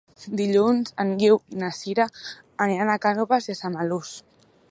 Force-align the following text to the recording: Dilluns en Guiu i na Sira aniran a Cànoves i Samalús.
Dilluns 0.37 0.95
en 1.03 1.11
Guiu 1.19 1.37
i 1.55 1.59
na 1.65 1.69
Sira 1.81 2.07
aniran 2.67 2.93
a 2.93 2.97
Cànoves 3.05 3.53
i 3.55 3.59
Samalús. 3.63 4.15